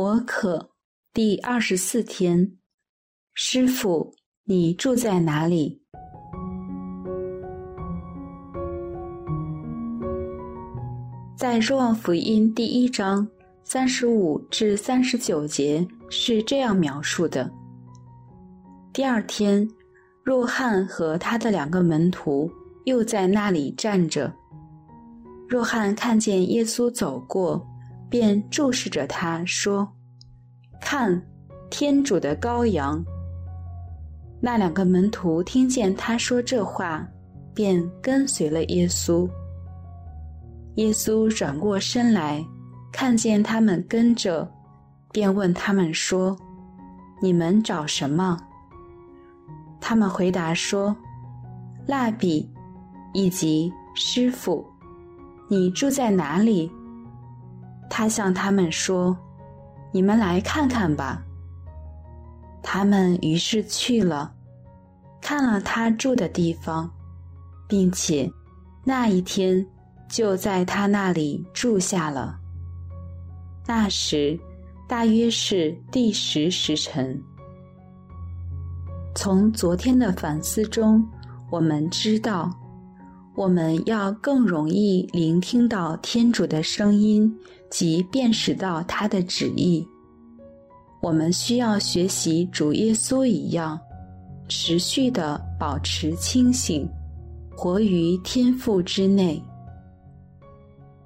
[0.00, 0.70] 我渴。
[1.12, 2.56] 第二十四天，
[3.34, 4.14] 师傅，
[4.44, 5.82] 你住在哪里？
[11.36, 13.28] 在《若望福音》第一章
[13.62, 17.52] 三十五至三十九节是这样描述的：
[18.94, 19.68] 第二天，
[20.24, 22.50] 若翰和他的两个门徒
[22.86, 24.32] 又在那里站着。
[25.46, 27.69] 若翰看见耶稣走过，
[28.10, 29.88] 便注视着他说。
[30.80, 31.22] 看，
[31.70, 33.02] 天主的羔羊。
[34.40, 37.06] 那两个门徒听见他说这话，
[37.54, 39.28] 便跟随了耶稣。
[40.76, 42.44] 耶稣转过身来，
[42.90, 44.50] 看见他们跟着，
[45.12, 46.36] 便问他们说
[47.20, 48.38] ：“你们找什么？”
[49.80, 50.96] 他们回答说
[51.86, 52.50] ：“蜡笔，
[53.12, 54.64] 以及师傅，
[55.48, 56.70] 你住在哪里？”
[57.90, 59.14] 他向他们说。
[59.92, 61.20] 你们来看看吧。
[62.62, 64.32] 他们于是去了，
[65.20, 66.88] 看了他住的地方，
[67.66, 68.30] 并且
[68.84, 69.66] 那一天
[70.08, 72.38] 就在他那里住下了。
[73.66, 74.38] 那时
[74.86, 77.20] 大约是第十时辰。
[79.16, 81.04] 从昨天的反思中，
[81.50, 82.48] 我们知道，
[83.40, 87.34] 我们要更容易聆听到天主的声音。
[87.70, 89.86] 即辨识到他的旨意，
[91.00, 93.80] 我们需要学习主耶稣一样，
[94.46, 96.86] 持续的保持清醒，
[97.56, 99.42] 活于天赋之内。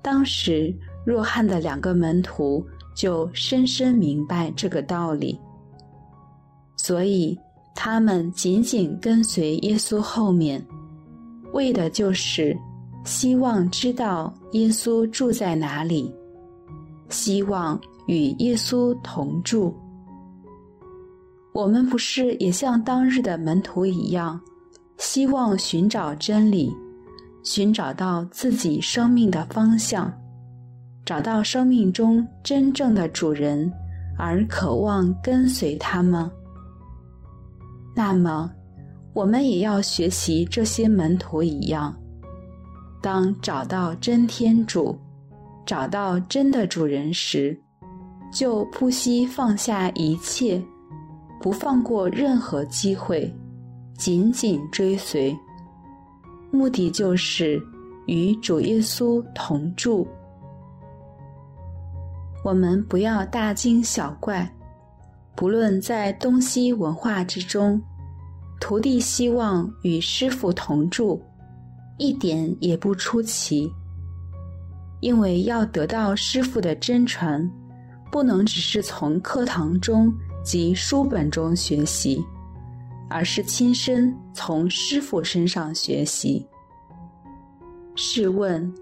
[0.02, 0.74] 当时
[1.06, 5.38] 若翰的两个门徒就深深明白这个道理，
[6.78, 7.38] 所以
[7.77, 10.66] 他们紧紧跟随耶稣后面，
[11.55, 12.56] 为的就是
[13.05, 16.14] 希望知道耶稣住在哪里。
[17.08, 19.74] 希望与耶稣同住。
[21.52, 24.41] 我们不是也像当日的门徒一样，
[24.98, 26.74] 希望寻找真理，
[27.45, 30.12] 寻找到自己生命的方向，
[31.05, 33.73] 找到生命中真正的主人，
[34.18, 36.28] 而渴望跟随他吗？
[37.95, 38.51] 那么，
[39.14, 41.95] 我们也要学习这些门徒一样，
[43.01, 44.98] 当找到真天主。
[45.64, 47.58] 找到真的主人时，
[48.30, 50.63] 就不惜放下一切，
[51.41, 53.35] 不放过任何机会，
[53.97, 55.35] 紧紧追随。
[56.51, 57.58] 目的就是
[58.07, 60.07] 与主耶稣同住。
[62.45, 64.46] 我们不要大惊小怪，
[65.35, 67.81] 不论在东西文化之中，
[68.64, 71.23] 徒弟希望与师傅同住，
[71.98, 73.70] 一点也不出奇。
[75.01, 77.47] 因为要得到师傅的真传，
[78.11, 80.11] 不能只是从课堂中
[80.42, 82.25] 及书本中学习，
[83.11, 86.48] 而是亲身从师傅身上学习。
[87.95, 88.75] 试问，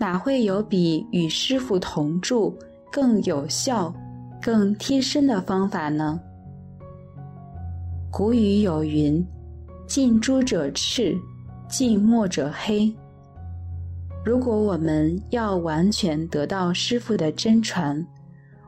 [0.00, 2.58] 哪会有比与师傅同住
[2.90, 3.94] 更有效、
[4.42, 6.18] 更贴身的方法呢？
[8.18, 9.24] 古语有云
[9.86, 11.16] ：“近朱者赤，
[11.68, 12.92] 近墨者黑。”
[14.26, 18.04] 如果我们要完全得到师傅的真传，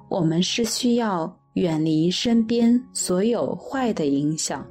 [0.08, 4.64] 我们是需要远离身边所有坏的影响，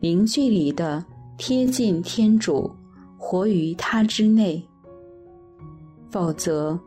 [0.00, 1.02] 零距离的
[1.38, 2.70] 贴近天主，
[3.16, 4.62] 活于他之内。
[6.10, 6.78] 否则，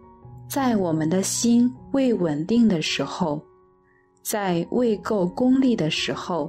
[0.47, 3.41] 在我们的心未稳定的时候，
[4.21, 6.47] 在未够功利的时候，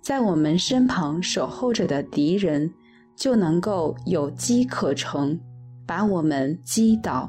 [0.00, 2.72] 在我们身旁守候着的敌人
[3.16, 5.38] 就能够有机可乘。
[5.86, 7.28] 把我们击倒，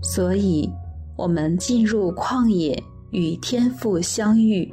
[0.00, 0.70] 所以，
[1.16, 2.80] 我们进入旷野
[3.10, 4.72] 与天父相遇，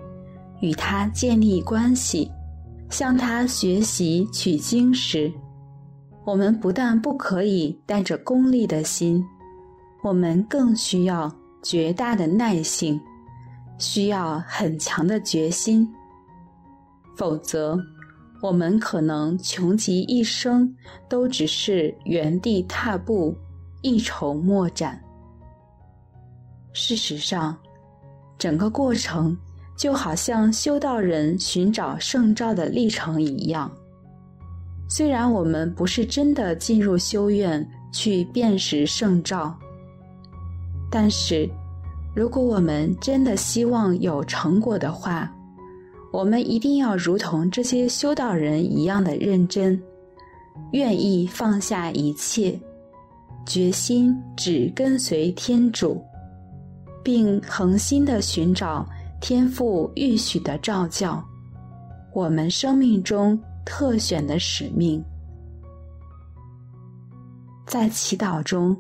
[0.59, 2.31] 与他建立关系，
[2.91, 5.33] 向他学习取经时，
[6.23, 9.25] 我们不但不可以带着功利的心，
[10.03, 13.01] 我们更需要绝大的耐性，
[13.79, 15.91] 需要很强的决心，
[17.17, 17.77] 否则。
[18.39, 20.71] 我们可能穷极一生，
[21.09, 23.35] 都只是原地踏步，
[23.81, 25.01] 一筹莫展。
[26.71, 27.57] 事实上，
[28.37, 29.35] 整个过程
[29.75, 33.71] 就好像修道人寻找圣召的历程一样。
[34.87, 39.57] 虽然我们不是真的进入修院去辨识圣召，
[40.91, 41.49] 但是，
[42.15, 45.33] 如果我们真的希望有成果的话，
[46.17, 49.79] 我们一定要如同这些修道人一样的认真，
[50.71, 52.59] 愿意放下一切，
[53.45, 56.03] 决心只跟随天主，
[57.03, 58.83] 并恒心的寻找
[59.21, 61.23] 天赋预许的召教，
[62.15, 64.99] 我们生命中特选的使命。
[67.67, 68.75] 在祈祷中，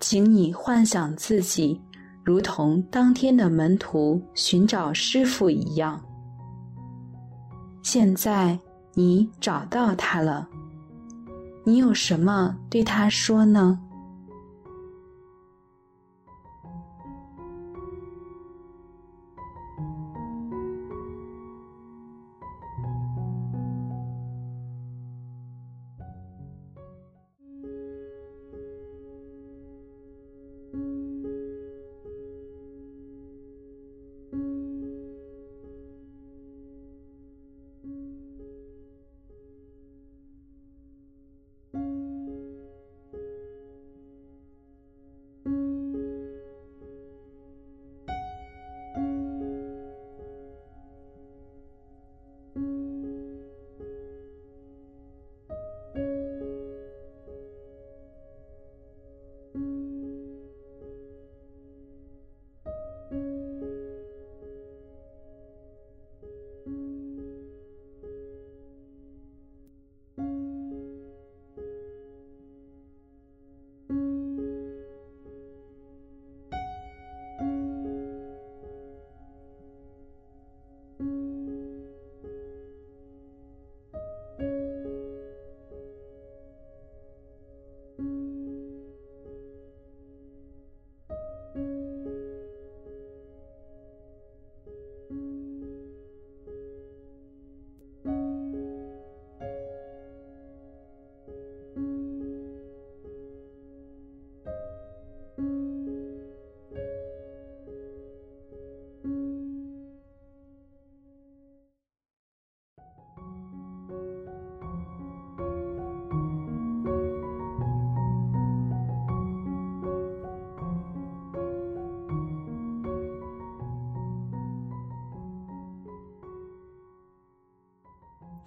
[0.00, 1.78] 请你幻想自己
[2.24, 6.02] 如同当天的门徒寻找师傅一样。
[7.94, 8.58] 现在
[8.94, 10.48] 你找到他了，
[11.62, 13.78] 你有什么对他说呢？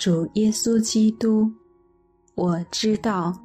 [0.06, 1.52] 主耶稣基督，
[2.36, 3.36] 我知道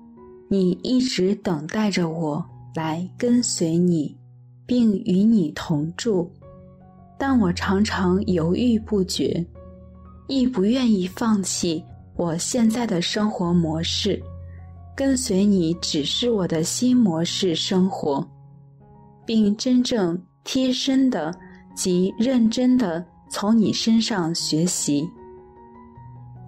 [0.47, 4.15] 你一直等待着我来跟随你，
[4.67, 6.31] 并与你同住，
[7.19, 9.43] 但我常常犹豫不决，
[10.27, 11.83] 亦不愿意放弃
[12.15, 14.23] 我现在的生活模式，
[14.95, 18.23] 跟随你只是我的新模式生活，
[19.25, 21.35] 并真正贴身的
[21.75, 25.09] 及认真的从你身上学习。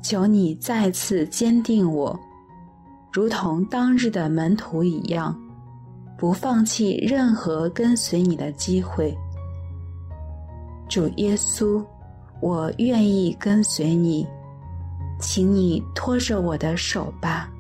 [0.03, 2.19] 求你再次坚定我，
[3.13, 5.39] 如同当日的门徒一样，
[6.19, 9.17] 不放弃任何跟随你的机会。
[10.89, 11.85] 主耶稣，
[12.41, 14.27] 我愿意跟随你，
[15.21, 17.52] 请你拖着我的手吧。